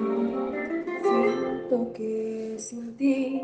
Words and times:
Siento 0.00 1.92
que 1.92 2.56
sin 2.58 2.96
ti 2.96 3.38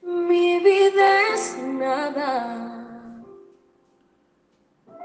mi 0.00 0.58
vida 0.60 1.28
es 1.34 1.58
nada 1.58 3.20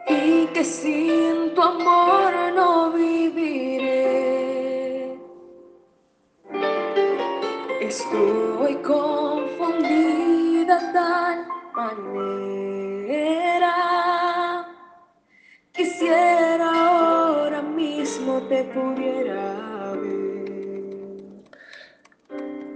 y 0.07 0.45
que 0.53 0.63
sin 0.63 1.53
tu 1.53 1.61
amor 1.61 2.33
no 2.55 2.91
viviré. 2.91 3.99
Estoy 7.81 8.75
confundida 8.75 10.79
tal 10.93 11.45
manera. 11.75 13.75
Quisiera 15.73 16.71
ahora 16.71 17.61
mismo 17.61 18.41
te 18.47 18.63
pudiera 18.63 19.58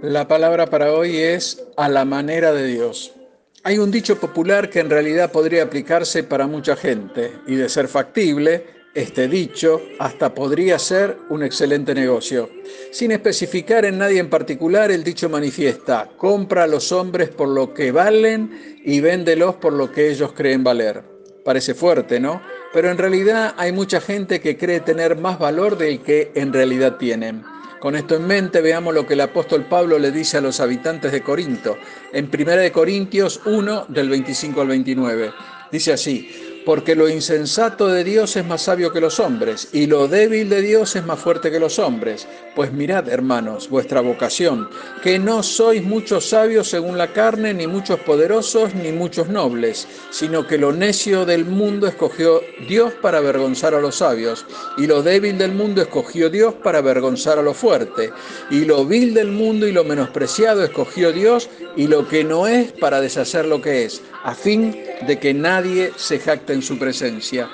La 0.06 0.28
palabra 0.28 0.66
para 0.66 0.92
hoy 0.92 1.16
es 1.16 1.64
a 1.78 1.88
la 1.88 2.04
manera 2.04 2.52
de 2.52 2.66
Dios. 2.66 3.14
Hay 3.62 3.78
un 3.78 3.90
dicho 3.90 4.20
popular 4.20 4.68
que 4.68 4.80
en 4.80 4.90
realidad 4.90 5.32
podría 5.32 5.62
aplicarse 5.62 6.22
para 6.22 6.46
mucha 6.46 6.76
gente 6.76 7.32
y 7.46 7.54
de 7.54 7.70
ser 7.70 7.88
factible, 7.88 8.66
este 8.94 9.28
dicho 9.28 9.80
hasta 9.98 10.34
podría 10.34 10.78
ser 10.78 11.16
un 11.30 11.42
excelente 11.42 11.94
negocio. 11.94 12.50
Sin 12.92 13.12
especificar 13.12 13.86
en 13.86 13.96
nadie 13.96 14.20
en 14.20 14.28
particular, 14.28 14.90
el 14.90 15.02
dicho 15.02 15.30
manifiesta, 15.30 16.10
compra 16.18 16.64
a 16.64 16.68
los 16.68 16.92
hombres 16.92 17.30
por 17.30 17.48
lo 17.48 17.72
que 17.72 17.90
valen 17.90 18.82
y 18.84 19.00
véndelos 19.00 19.54
por 19.54 19.72
lo 19.72 19.90
que 19.90 20.10
ellos 20.10 20.32
creen 20.34 20.62
valer. 20.62 21.02
Parece 21.46 21.72
fuerte, 21.72 22.20
¿no? 22.20 22.42
Pero 22.74 22.90
en 22.90 22.98
realidad 22.98 23.54
hay 23.56 23.72
mucha 23.72 24.02
gente 24.02 24.42
que 24.42 24.58
cree 24.58 24.80
tener 24.80 25.16
más 25.16 25.38
valor 25.38 25.78
del 25.78 26.02
que 26.02 26.30
en 26.34 26.52
realidad 26.52 26.98
tienen. 26.98 27.53
Con 27.84 27.96
esto 27.96 28.16
en 28.16 28.26
mente, 28.26 28.62
veamos 28.62 28.94
lo 28.94 29.06
que 29.06 29.12
el 29.12 29.20
apóstol 29.20 29.66
Pablo 29.66 29.98
le 29.98 30.10
dice 30.10 30.38
a 30.38 30.40
los 30.40 30.58
habitantes 30.58 31.12
de 31.12 31.20
Corinto, 31.20 31.76
en 32.14 32.30
1 32.32 32.72
Corintios 32.72 33.42
1, 33.44 33.84
del 33.88 34.08
25 34.08 34.62
al 34.62 34.68
29. 34.68 35.32
Dice 35.70 35.92
así, 35.92 36.53
porque 36.64 36.94
lo 36.94 37.08
insensato 37.08 37.88
de 37.88 38.04
Dios 38.04 38.36
es 38.36 38.44
más 38.44 38.62
sabio 38.62 38.92
que 38.92 39.00
los 39.00 39.20
hombres, 39.20 39.68
y 39.72 39.86
lo 39.86 40.08
débil 40.08 40.48
de 40.48 40.62
Dios 40.62 40.96
es 40.96 41.04
más 41.04 41.20
fuerte 41.20 41.50
que 41.50 41.60
los 41.60 41.78
hombres. 41.78 42.26
Pues 42.54 42.72
mirad, 42.72 43.08
hermanos, 43.08 43.68
vuestra 43.68 44.00
vocación, 44.00 44.68
que 45.02 45.18
no 45.18 45.42
sois 45.42 45.82
muchos 45.82 46.28
sabios 46.30 46.68
según 46.68 46.96
la 46.96 47.12
carne, 47.12 47.52
ni 47.52 47.66
muchos 47.66 48.00
poderosos, 48.00 48.74
ni 48.74 48.92
muchos 48.92 49.28
nobles, 49.28 49.86
sino 50.10 50.46
que 50.46 50.56
lo 50.56 50.72
necio 50.72 51.26
del 51.26 51.44
mundo 51.44 51.86
escogió 51.86 52.40
Dios 52.66 52.92
para 53.02 53.18
avergonzar 53.18 53.74
a 53.74 53.80
los 53.80 53.96
sabios, 53.96 54.46
y 54.78 54.86
lo 54.86 55.02
débil 55.02 55.36
del 55.36 55.52
mundo 55.52 55.82
escogió 55.82 56.30
Dios 56.30 56.54
para 56.54 56.78
avergonzar 56.78 57.38
a 57.38 57.42
lo 57.42 57.52
fuerte, 57.52 58.10
y 58.50 58.64
lo 58.64 58.86
vil 58.86 59.12
del 59.12 59.32
mundo 59.32 59.66
y 59.66 59.72
lo 59.72 59.84
menospreciado 59.84 60.64
escogió 60.64 61.12
Dios, 61.12 61.50
y 61.76 61.88
lo 61.88 62.08
que 62.08 62.24
no 62.24 62.46
es 62.46 62.72
para 62.72 63.00
deshacer 63.00 63.44
lo 63.44 63.60
que 63.60 63.84
es, 63.84 64.00
a 64.22 64.34
fin 64.34 64.80
de 65.06 65.18
que 65.18 65.34
nadie 65.34 65.92
se 65.96 66.18
jacte 66.18 66.53
en 66.54 66.62
su 66.62 66.78
presencia. 66.78 67.50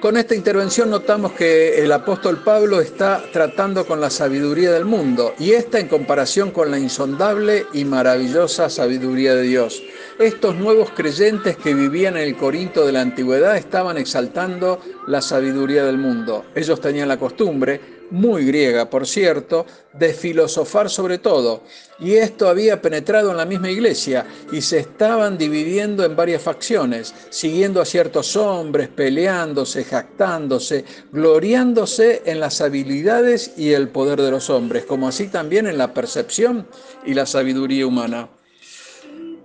Con 0.00 0.16
esta 0.16 0.34
intervención 0.34 0.88
notamos 0.88 1.32
que 1.32 1.82
el 1.82 1.92
apóstol 1.92 2.38
Pablo 2.42 2.80
está 2.80 3.22
tratando 3.34 3.84
con 3.84 4.00
la 4.00 4.08
sabiduría 4.08 4.72
del 4.72 4.86
mundo 4.86 5.34
y 5.38 5.52
esta 5.52 5.78
en 5.78 5.88
comparación 5.88 6.52
con 6.52 6.70
la 6.70 6.78
insondable 6.78 7.66
y 7.74 7.84
maravillosa 7.84 8.70
sabiduría 8.70 9.34
de 9.34 9.42
Dios. 9.42 9.82
Estos 10.18 10.56
nuevos 10.56 10.90
creyentes 10.92 11.58
que 11.58 11.74
vivían 11.74 12.16
en 12.16 12.22
el 12.22 12.36
Corinto 12.36 12.86
de 12.86 12.92
la 12.92 13.02
antigüedad 13.02 13.58
estaban 13.58 13.98
exaltando 13.98 14.80
la 15.06 15.20
sabiduría 15.20 15.84
del 15.84 15.98
mundo. 15.98 16.46
Ellos 16.54 16.80
tenían 16.80 17.08
la 17.08 17.18
costumbre 17.18 17.99
muy 18.10 18.44
griega, 18.44 18.88
por 18.88 19.06
cierto, 19.06 19.66
de 19.92 20.12
filosofar 20.14 20.88
sobre 20.88 21.18
todo. 21.18 21.62
Y 21.98 22.14
esto 22.14 22.48
había 22.48 22.80
penetrado 22.80 23.30
en 23.30 23.36
la 23.36 23.44
misma 23.44 23.70
iglesia 23.70 24.26
y 24.52 24.62
se 24.62 24.78
estaban 24.78 25.36
dividiendo 25.36 26.04
en 26.04 26.16
varias 26.16 26.42
facciones, 26.42 27.14
siguiendo 27.28 27.80
a 27.80 27.84
ciertos 27.84 28.36
hombres, 28.36 28.88
peleándose, 28.88 29.84
jactándose, 29.84 30.84
gloriándose 31.12 32.22
en 32.24 32.40
las 32.40 32.60
habilidades 32.60 33.52
y 33.56 33.72
el 33.72 33.88
poder 33.88 34.20
de 34.22 34.30
los 34.30 34.50
hombres, 34.50 34.84
como 34.84 35.08
así 35.08 35.28
también 35.28 35.66
en 35.66 35.78
la 35.78 35.92
percepción 35.92 36.66
y 37.04 37.14
la 37.14 37.26
sabiduría 37.26 37.86
humana. 37.86 38.28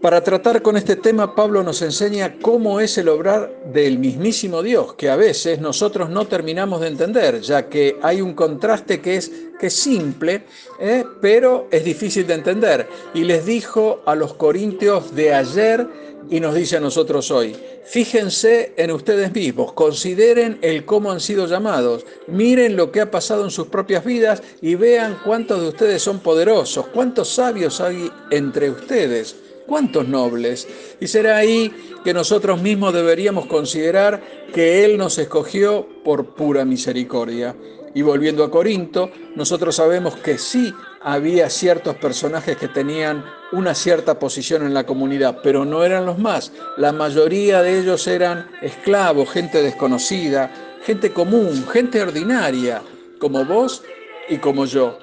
Para 0.02 0.22
tratar 0.22 0.62
con 0.62 0.78
este 0.78 0.98
tema, 0.98 1.34
Pablo 1.36 1.64
nos 1.64 1.82
enseña 1.82 2.36
cómo 2.42 2.80
es 2.80 2.98
el 2.98 3.10
obrar 3.10 3.64
del 3.74 3.98
mismísimo 3.98 4.62
Dios, 4.62 4.94
que 4.94 5.10
a 5.10 5.16
veces 5.16 5.60
nosotros 5.60 6.10
no 6.10 6.28
terminamos 6.28 6.82
de 6.82 6.90
entender, 6.90 7.42
ya 7.42 7.70
que 7.70 7.98
hay 8.04 8.22
un 8.22 8.34
contraste 8.34 9.02
que 9.02 9.16
es, 9.16 9.32
que 9.60 9.70
simple, 9.70 10.44
¿eh? 10.80 11.06
pero 11.22 11.68
es 11.72 11.84
difícil 11.84 12.28
de 12.28 12.36
entender. 12.36 12.88
Y 13.14 13.24
les 13.24 13.46
dijo 13.46 14.02
a 14.06 14.16
los 14.16 14.34
corintios 14.36 15.16
de 15.16 15.34
ayer 15.34 15.88
y 16.30 16.40
nos 16.40 16.54
dice 16.54 16.78
a 16.78 16.82
nosotros 16.82 17.32
hoy, 17.32 17.56
fíjense 17.86 18.74
en 18.78 18.92
ustedes 18.92 19.34
mismos, 19.34 19.74
consideren 19.74 20.60
el 20.62 20.86
cómo 20.86 21.12
han 21.12 21.20
sido 21.20 21.48
llamados, 21.48 22.06
miren 22.28 22.76
lo 22.76 22.92
que 22.92 23.02
ha 23.02 23.10
pasado 23.10 23.44
en 23.44 23.52
sus 23.52 23.68
propias 23.68 24.04
vidas 24.04 24.44
y 24.62 24.76
vean 24.76 25.18
cuántos 25.24 25.62
de 25.62 25.70
ustedes 25.70 26.02
son 26.02 26.20
poderosos, 26.20 26.88
cuántos 26.88 27.30
sabios 27.30 27.80
hay 27.80 28.12
entre 28.30 28.70
ustedes 28.70 29.45
¿Cuántos 29.68 30.08
nobles? 30.08 30.68
Y 31.00 31.08
será 31.08 31.38
ahí 31.38 31.74
que 32.04 32.14
nosotros 32.14 32.62
mismos 32.62 32.94
deberíamos 32.94 33.48
considerar 33.48 34.22
que 34.54 34.86
Él 34.86 34.98
nos 34.98 35.18
escogió 35.18 35.88
por 36.04 36.36
pura 36.36 36.66
misericordia. 36.66 37.56
Y 37.96 38.02
volviendo 38.02 38.44
a 38.44 38.52
Corinto, 38.52 39.10
nosotros 39.36 39.78
sabemos 39.78 40.18
que 40.18 40.38
sí 40.38 40.74
había 41.02 41.50
ciertos 41.50 41.96
personajes 41.96 42.58
que 42.58 42.68
tenían 42.68 43.24
una 43.54 43.74
cierta 43.74 44.20
posición 44.20 44.66
en 44.66 44.74
la 44.74 44.86
comunidad, 44.86 45.40
pero 45.42 45.66
no 45.66 45.84
eran 45.84 46.06
los 46.06 46.20
más. 46.20 46.52
La 46.78 46.92
mayoría 46.92 47.62
de 47.62 47.80
ellos 47.80 48.06
eran 48.08 48.52
esclavos, 48.62 49.32
gente 49.32 49.64
desconocida, 49.64 50.78
gente 50.84 51.12
común, 51.12 51.66
gente 51.72 52.02
ordinaria, 52.02 52.82
como 53.18 53.46
vos 53.46 53.82
y 54.30 54.38
como 54.38 54.66
yo. 54.66 55.00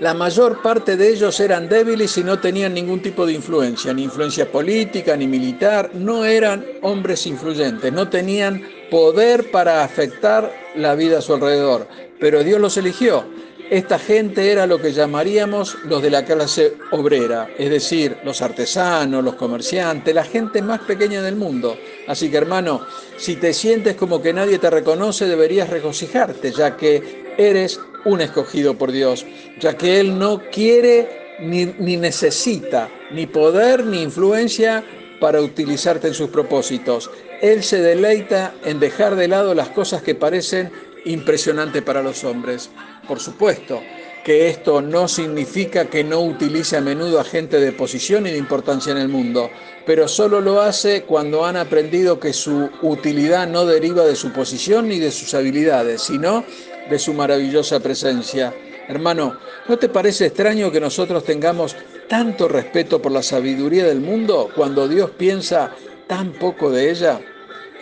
La 0.00 0.14
mayor 0.14 0.62
parte 0.62 0.96
de 0.96 1.08
ellos 1.08 1.40
eran 1.40 1.68
débiles 1.68 2.16
y 2.18 2.22
no 2.22 2.38
tenían 2.38 2.72
ningún 2.72 3.02
tipo 3.02 3.26
de 3.26 3.32
influencia, 3.32 3.92
ni 3.92 4.04
influencia 4.04 4.50
política, 4.50 5.16
ni 5.16 5.26
militar, 5.26 5.90
no 5.94 6.24
eran 6.24 6.64
hombres 6.82 7.26
influyentes, 7.26 7.92
no 7.92 8.08
tenían 8.08 8.62
poder 8.92 9.50
para 9.50 9.82
afectar 9.82 10.52
la 10.76 10.94
vida 10.94 11.18
a 11.18 11.20
su 11.20 11.34
alrededor, 11.34 11.88
pero 12.20 12.44
Dios 12.44 12.60
los 12.60 12.76
eligió. 12.76 13.24
Esta 13.70 13.98
gente 13.98 14.52
era 14.52 14.68
lo 14.68 14.80
que 14.80 14.92
llamaríamos 14.92 15.76
los 15.84 16.00
de 16.00 16.10
la 16.10 16.24
clase 16.24 16.74
obrera, 16.92 17.50
es 17.58 17.68
decir, 17.68 18.16
los 18.24 18.40
artesanos, 18.40 19.24
los 19.24 19.34
comerciantes, 19.34 20.14
la 20.14 20.24
gente 20.24 20.62
más 20.62 20.80
pequeña 20.80 21.20
del 21.22 21.34
mundo. 21.34 21.76
Así 22.06 22.30
que 22.30 22.36
hermano, 22.36 22.86
si 23.16 23.34
te 23.34 23.52
sientes 23.52 23.96
como 23.96 24.22
que 24.22 24.32
nadie 24.32 24.58
te 24.58 24.70
reconoce, 24.70 25.26
deberías 25.26 25.68
regocijarte, 25.68 26.52
ya 26.52 26.76
que 26.76 27.34
eres 27.36 27.78
un 28.08 28.20
escogido 28.20 28.76
por 28.76 28.90
Dios, 28.90 29.26
ya 29.60 29.76
que 29.76 30.00
Él 30.00 30.18
no 30.18 30.42
quiere 30.50 31.36
ni, 31.40 31.66
ni, 31.66 31.96
necesita 31.96 32.88
ni 33.10 33.26
poder 33.26 33.84
ni 33.84 34.02
influencia 34.02 34.82
para 35.20 35.40
utilizarte 35.40 36.08
en 36.08 36.14
sus 36.14 36.30
propósitos. 36.30 37.10
Él 37.40 37.62
se 37.62 37.80
deleita 37.80 38.54
en 38.64 38.80
dejar 38.80 39.14
de 39.14 39.28
lado 39.28 39.54
las 39.54 39.68
cosas 39.68 40.02
que 40.02 40.14
parecen 40.14 40.70
impresionantes 41.04 41.82
para 41.82 42.02
los 42.02 42.24
hombres. 42.24 42.70
Por 43.06 43.20
supuesto 43.20 43.80
que 44.24 44.48
esto 44.48 44.82
no 44.82 45.08
significa 45.08 45.86
que 45.86 46.04
no 46.04 46.20
utilice 46.20 46.76
a 46.76 46.80
menudo 46.80 47.18
a 47.18 47.24
gente 47.24 47.60
de 47.60 47.72
posición 47.72 48.26
y 48.26 48.30
de 48.30 48.36
importancia 48.36 48.92
en 48.92 48.98
el 48.98 49.08
mundo, 49.08 49.48
pero 49.86 50.06
solo 50.06 50.40
lo 50.40 50.60
hace 50.60 51.04
cuando 51.04 51.46
han 51.46 51.56
aprendido 51.56 52.20
que 52.20 52.34
su 52.34 52.68
utilidad 52.82 53.48
no 53.48 53.64
deriva 53.64 54.04
de 54.04 54.16
su 54.16 54.30
posición 54.32 54.88
ni 54.88 54.98
de 54.98 55.10
sus 55.12 55.32
habilidades, 55.32 56.02
sino 56.02 56.44
de 56.88 56.98
su 56.98 57.12
maravillosa 57.14 57.80
presencia. 57.80 58.54
Hermano, 58.88 59.38
¿no 59.68 59.78
te 59.78 59.88
parece 59.88 60.26
extraño 60.26 60.72
que 60.72 60.80
nosotros 60.80 61.24
tengamos 61.24 61.76
tanto 62.08 62.48
respeto 62.48 63.02
por 63.02 63.12
la 63.12 63.22
sabiduría 63.22 63.86
del 63.86 64.00
mundo 64.00 64.50
cuando 64.54 64.88
Dios 64.88 65.10
piensa 65.10 65.74
tan 66.06 66.32
poco 66.32 66.70
de 66.70 66.90
ella? 66.90 67.20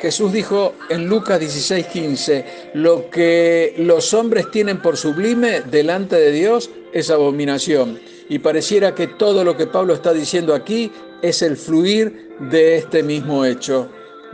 Jesús 0.01 0.33
dijo 0.33 0.75
en 0.91 1.07
Lucas 1.07 1.41
16:15, 1.41 2.73
lo 2.75 3.09
que 3.09 3.75
los 3.79 4.13
hombres 4.13 4.51
tienen 4.51 4.83
por 4.83 4.97
sublime 4.97 5.63
delante 5.63 6.17
de 6.17 6.33
Dios 6.33 6.71
es 6.93 7.11
abominación. 7.11 7.99
Y 8.29 8.41
pareciera 8.41 8.95
que 8.95 9.07
todo 9.07 9.45
lo 9.45 9.57
que 9.57 9.67
Pablo 9.67 9.95
está 9.95 10.13
diciendo 10.13 10.55
aquí 10.55 10.91
es 11.23 11.41
el 11.43 11.57
fluir 11.57 12.35
de 12.41 12.77
este 12.77 13.03
mismo 13.03 13.45
hecho. 13.45 13.89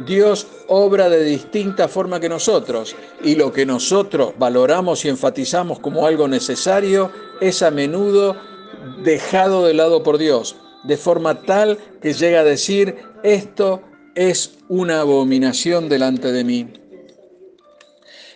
Dios 0.06 0.46
obra 0.68 1.08
de 1.08 1.24
distinta 1.24 1.88
forma 1.88 2.20
que 2.20 2.28
nosotros 2.28 2.94
y 3.22 3.34
lo 3.34 3.52
que 3.52 3.66
nosotros 3.66 4.34
valoramos 4.38 5.04
y 5.04 5.08
enfatizamos 5.08 5.78
como 5.80 6.06
algo 6.06 6.28
necesario 6.28 7.10
es 7.40 7.62
a 7.62 7.70
menudo 7.70 8.36
dejado 9.02 9.66
de 9.66 9.74
lado 9.74 10.02
por 10.02 10.18
Dios, 10.18 10.56
de 10.84 10.96
forma 10.96 11.42
tal 11.42 11.78
que 12.00 12.12
llega 12.12 12.40
a 12.40 12.44
decir, 12.44 12.96
esto 13.22 13.82
es 14.14 14.58
una 14.68 15.00
abominación 15.00 15.88
delante 15.88 16.32
de 16.32 16.44
mí. 16.44 16.81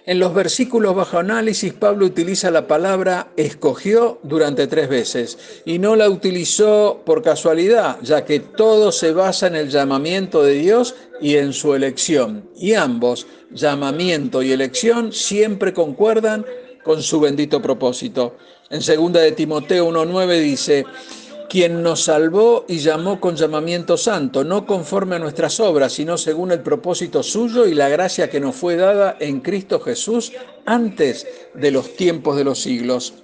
En 0.07 0.21
los 0.21 0.33
versículos 0.33 0.95
bajo 0.95 1.19
análisis, 1.19 1.73
Pablo 1.73 2.07
utiliza 2.07 2.53
la 2.53 2.69
palabra 2.69 3.33
escogió 3.37 4.21
durante 4.23 4.69
tres 4.69 4.89
veces 4.89 5.37
y 5.65 5.81
no 5.81 5.97
la 5.97 6.09
utilizó 6.09 7.03
por 7.05 7.23
casualidad, 7.23 7.99
ya 8.03 8.25
que 8.25 8.39
todo 8.39 8.93
se 8.93 9.11
basa 9.11 9.49
en 9.49 9.57
el 9.57 9.69
llamamiento 9.69 10.45
de 10.45 10.53
Dios 10.53 10.95
y 11.21 11.35
en 11.35 11.53
su 11.53 11.75
elección. 11.75 12.49
Y 12.57 12.75
ambos, 12.75 13.27
llamamiento 13.51 14.45
y 14.45 14.53
elección, 14.53 15.13
siempre 15.13 15.75
concuerdan 15.75 16.47
con 16.85 17.03
su 17.03 17.19
bendito 17.19 17.61
propósito. 17.61 18.37
En 18.71 18.79
2 18.79 19.13
de 19.13 19.33
Timoteo 19.33 19.91
1.9 19.91 20.41
dice, 20.41 20.87
quien 21.49 21.83
nos 21.83 22.05
salvó 22.05 22.65
y 22.69 22.79
llamó 22.79 23.21
con 23.21 23.37
llamamiento 23.37 23.97
santo, 23.97 24.45
no 24.45 24.67
conforme 24.67 25.17
a 25.17 25.19
nuestras 25.19 25.61
obras, 25.61 25.93
sino 25.93 26.19
según 26.19 26.53
el 26.53 26.61
propósito 26.61 27.23
suyo 27.23 27.67
y 27.67 27.75
la 27.75 27.89
gracia 27.89 28.31
que 28.31 28.41
nos 28.41 28.57
fue 28.57 28.77
dada 28.77 29.17
en 29.21 29.41
Cristo 29.41 29.81
Jesús 29.81 30.33
antes 30.65 31.27
de 31.55 31.71
los 31.71 31.97
tiempos 31.97 32.37
de 32.37 32.45
los 32.45 32.61
siglos. 32.61 33.15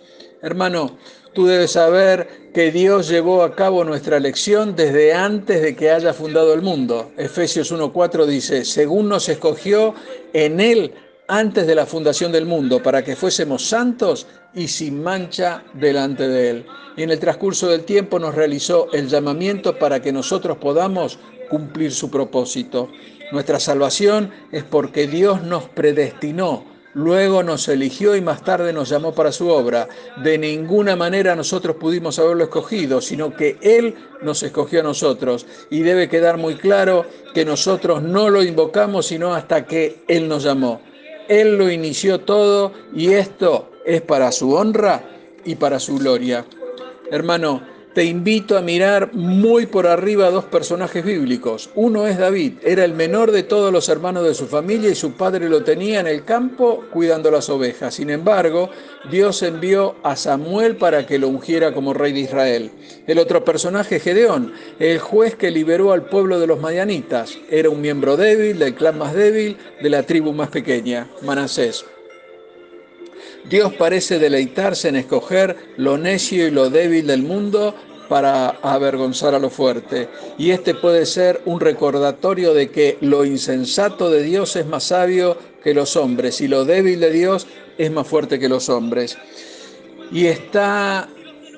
Hermano, 0.43 0.99
tú 1.35 1.47
debes 1.47 1.73
saber 1.73 2.51
que 2.53 2.71
Dios 2.71 3.09
llevó 3.09 3.43
a 3.43 3.55
cabo 3.55 3.85
nuestra 3.85 4.17
elección 4.17 4.77
desde 4.77 5.15
antes 5.15 5.63
de 5.63 5.77
que 5.77 5.91
haya 5.91 6.13
fundado 6.13 6.53
el 6.53 6.63
mundo. 6.63 7.13
Efesios 7.17 7.73
1.4 7.73 8.27
dice, 8.27 8.65
según 8.65 9.09
nos 9.09 9.29
escogió 9.29 9.95
en 10.33 10.61
Él 10.61 10.95
antes 11.29 11.67
de 11.67 11.75
la 11.75 11.87
fundación 11.87 12.33
del 12.33 12.47
mundo, 12.47 12.83
para 12.83 13.03
que 13.03 13.17
fuésemos 13.17 13.67
santos 13.67 14.27
y 14.55 14.69
sin 14.69 15.03
mancha 15.03 15.65
delante 15.75 16.29
de 16.29 16.51
Él. 16.51 16.67
Y 16.97 17.03
en 17.03 17.11
el 17.11 17.19
transcurso 17.19 17.69
del 17.69 17.85
tiempo 17.85 18.19
nos 18.19 18.35
realizó 18.35 18.93
el 18.93 19.09
llamamiento 19.09 19.79
para 19.79 20.01
que 20.03 20.13
nosotros 20.13 20.59
podamos 20.59 21.19
cumplir 21.49 21.93
su 21.93 22.11
propósito. 22.11 22.89
Nuestra 23.31 23.59
salvación 23.59 24.31
es 24.51 24.65
porque 24.65 25.07
Dios 25.07 25.43
nos 25.43 25.65
predestinó, 25.65 26.65
luego 26.93 27.43
nos 27.43 27.67
eligió 27.69 28.15
y 28.15 28.21
más 28.21 28.45
tarde 28.45 28.75
nos 28.75 28.91
llamó 28.91 29.15
para 29.15 29.33
su 29.33 29.49
obra. 29.49 29.89
De 30.23 30.37
ninguna 30.37 30.97
manera 30.97 31.35
nosotros 31.35 31.77
pudimos 31.77 32.19
haberlo 32.19 32.45
escogido, 32.45 33.01
sino 33.01 33.35
que 33.35 33.57
Él 33.63 33.95
nos 34.21 34.43
escogió 34.43 34.81
a 34.81 34.83
nosotros. 34.83 35.47
Y 35.71 35.81
debe 35.81 36.11
quedar 36.11 36.37
muy 36.37 36.57
claro 36.57 37.07
que 37.33 37.47
nosotros 37.47 38.03
no 38.03 38.29
lo 38.29 38.43
invocamos 38.43 39.07
sino 39.07 39.35
hasta 39.35 39.65
que 39.67 40.05
Él 40.09 40.29
nos 40.29 40.43
llamó. 40.43 40.83
Él 41.33 41.57
lo 41.57 41.71
inició 41.71 42.21
todo 42.21 42.75
y 42.95 43.15
esto 43.15 43.71
es 43.87 44.03
para 44.03 44.31
su 44.33 44.53
honra 44.53 45.03
y 45.47 45.55
para 45.55 45.81
su 45.81 45.97
gloria. 45.97 46.45
Hermano, 47.11 47.63
te 47.95 48.05
invito 48.05 48.57
a 48.57 48.63
mirar 48.63 49.13
muy 49.13 49.67
por 49.67 49.87
arriba 49.87 50.31
dos 50.31 50.45
personajes 50.45 51.05
bíblicos. 51.05 51.71
Uno 51.75 52.07
es 52.07 52.19
David, 52.19 52.55
era 52.63 52.85
el 52.85 52.95
menor 52.95 53.33
de 53.33 53.43
todos 53.43 53.73
los 53.73 53.89
hermanos 53.89 54.25
de 54.25 54.35
su 54.35 54.47
familia 54.47 54.91
y 54.91 54.95
su 54.95 55.13
padre 55.13 55.49
lo 55.49 55.63
tenía 55.63 56.01
en 56.01 56.07
el 56.07 56.25
campo 56.25 56.85
cuidando 56.91 57.31
las 57.31 57.51
ovejas. 57.51 57.95
Sin 57.95 58.11
embargo, 58.11 58.71
Dios 59.11 59.43
envió 59.43 59.97
a 60.03 60.17
Samuel 60.17 60.77
para 60.77 61.07
que 61.07 61.19
lo 61.19 61.29
ungiera 61.29 61.75
como 61.75 61.93
rey 61.93 62.13
de 62.13 62.21
Israel. 62.21 62.71
El 63.07 63.19
otro 63.19 63.45
personaje 63.45 63.97
es 63.97 64.03
Gedeón, 64.03 64.53
el 64.79 64.99
juez 64.99 65.35
que 65.35 65.51
liberó 65.51 65.93
al 65.93 66.07
pueblo 66.07 66.41
de 66.41 66.47
los 66.47 66.61
madianitas. 66.61 67.39
Era 67.51 67.69
un 67.69 67.81
miembro 67.81 68.17
débil, 68.17 68.59
del 68.59 68.75
clan 68.75 68.99
más 68.99 69.15
débil, 69.15 69.57
de 69.83 69.91
la 69.91 70.05
tribu 70.05 70.33
más 70.33 70.49
pequeña, 70.49 71.09
Manasés. 71.23 71.85
Dios 73.49 73.75
parece 73.75 74.19
deleitarse 74.19 74.89
en 74.89 74.97
escoger 74.97 75.57
lo 75.77 75.99
necio 75.99 76.47
y 76.47 76.51
lo 76.51 76.71
débil 76.71 77.07
del 77.07 77.23
mundo 77.23 77.75
para 78.09 78.51
avergonzar 78.63 79.35
a 79.35 79.39
lo 79.39 79.51
fuerte. 79.51 80.09
Y 80.39 80.51
este 80.51 80.75
puede 80.75 81.07
ser 81.07 81.41
un 81.45 81.61
recordatorio 81.61 82.55
de 82.55 82.71
que 82.71 82.99
lo 83.01 83.25
insensato 83.25 84.11
de 84.11 84.23
Dios 84.23 84.55
es 84.57 84.67
más 84.67 84.85
sabio 84.85 85.39
que 85.63 85.75
los 85.75 85.97
hombres 85.97 86.41
y 86.41 86.49
lo 86.49 86.65
débil 86.65 87.01
de 87.01 87.11
Dios 87.11 87.47
es 87.79 87.91
más 87.91 88.07
fuerte 88.07 88.39
que 88.39 88.49
los 88.49 88.69
hombres. 88.69 89.17
Y 90.11 90.27
está 90.27 91.09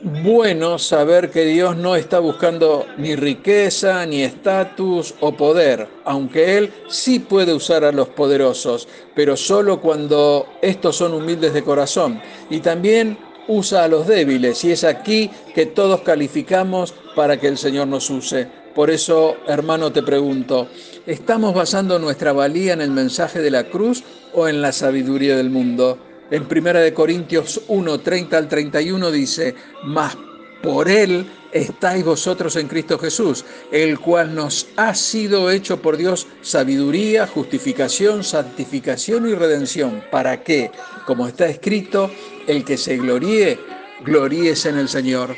bueno 0.04 0.78
saber 0.78 1.30
que 1.30 1.46
Dios 1.46 1.76
no 1.76 1.96
está 1.96 2.18
buscando 2.18 2.86
ni 2.98 3.16
riqueza, 3.16 4.04
ni 4.04 4.22
estatus 4.22 5.14
o 5.20 5.32
poder, 5.32 5.88
aunque 6.04 6.58
Él 6.58 6.72
sí 6.88 7.20
puede 7.20 7.54
usar 7.54 7.84
a 7.84 7.92
los 7.92 8.08
poderosos, 8.08 8.86
pero 9.14 9.34
solo 9.36 9.80
cuando 9.80 10.46
estos 10.60 10.96
son 10.96 11.14
humildes 11.14 11.54
de 11.54 11.64
corazón. 11.64 12.20
Y 12.50 12.60
también 12.60 13.16
usa 13.48 13.84
a 13.84 13.88
los 13.88 14.06
débiles, 14.06 14.62
y 14.64 14.72
es 14.72 14.84
aquí 14.84 15.30
que 15.54 15.64
todos 15.64 16.02
calificamos 16.02 16.94
para 17.16 17.38
que 17.40 17.48
el 17.48 17.56
Señor 17.56 17.88
nos 17.88 18.10
use. 18.10 18.46
Por 18.74 18.90
eso, 18.90 19.36
hermano, 19.46 19.90
te 19.90 20.02
pregunto, 20.02 20.68
¿estamos 21.06 21.54
basando 21.54 21.98
nuestra 21.98 22.32
valía 22.32 22.74
en 22.74 22.82
el 22.82 22.90
mensaje 22.90 23.40
de 23.40 23.50
la 23.50 23.64
cruz 23.64 24.04
o 24.34 24.48
en 24.48 24.60
la 24.60 24.72
sabiduría 24.72 25.36
del 25.36 25.48
mundo? 25.48 25.98
En 26.30 26.46
1 26.50 26.94
Corintios 26.94 27.60
1, 27.68 28.00
30 28.00 28.36
al 28.36 28.48
31 28.48 29.10
dice, 29.10 29.54
mas 29.84 30.16
por 30.62 30.88
Él 30.88 31.26
estáis 31.52 32.04
vosotros 32.04 32.56
en 32.56 32.66
Cristo 32.66 32.98
Jesús, 32.98 33.44
el 33.70 34.00
cual 34.00 34.34
nos 34.34 34.66
ha 34.76 34.94
sido 34.94 35.50
hecho 35.50 35.80
por 35.80 35.96
Dios 35.96 36.26
sabiduría, 36.40 37.26
justificación, 37.26 38.24
santificación 38.24 39.28
y 39.28 39.34
redención, 39.34 40.02
para 40.10 40.42
que, 40.42 40.70
como 41.06 41.28
está 41.28 41.46
escrito, 41.46 42.10
el 42.46 42.64
que 42.64 42.76
se 42.76 42.96
gloríe, 42.96 43.60
gloríese 44.04 44.70
en 44.70 44.78
el 44.78 44.88
Señor. 44.88 45.36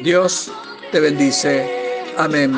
Dios 0.00 0.50
te 0.90 1.00
bendice. 1.00 1.68
Amén. 2.16 2.52